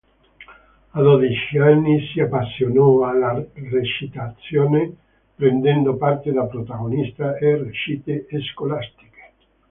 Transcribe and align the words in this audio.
A 0.91 0.99
dodici 1.03 1.57
anni 1.59 2.03
si 2.07 2.21
appassionò 2.21 3.07
alla 3.07 3.39
recitazione, 3.69 4.95
prendendo 5.35 5.95
parte 5.95 6.31
da 6.31 6.45
protagonista 6.45 7.27
a 7.33 7.37
recite 7.37 8.25
scolastiche. 8.51 9.33